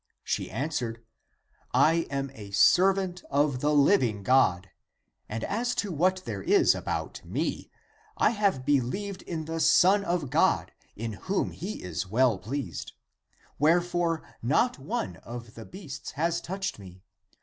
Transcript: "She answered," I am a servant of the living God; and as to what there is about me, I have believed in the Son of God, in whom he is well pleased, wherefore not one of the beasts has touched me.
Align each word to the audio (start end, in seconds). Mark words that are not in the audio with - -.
"She 0.23 0.49
answered," 0.49 1.03
I 1.91 2.07
am 2.09 2.31
a 2.33 2.49
servant 2.49 3.21
of 3.29 3.59
the 3.59 3.71
living 3.71 4.23
God; 4.23 4.71
and 5.29 5.43
as 5.43 5.75
to 5.75 5.91
what 5.91 6.23
there 6.25 6.41
is 6.41 6.73
about 6.73 7.21
me, 7.23 7.69
I 8.17 8.31
have 8.31 8.65
believed 8.65 9.21
in 9.21 9.45
the 9.45 9.59
Son 9.59 10.03
of 10.03 10.31
God, 10.31 10.71
in 10.95 11.13
whom 11.29 11.51
he 11.51 11.83
is 11.83 12.07
well 12.07 12.39
pleased, 12.39 12.93
wherefore 13.59 14.23
not 14.41 14.79
one 14.79 15.17
of 15.17 15.53
the 15.53 15.65
beasts 15.65 16.13
has 16.13 16.41
touched 16.41 16.79
me. 16.79 17.03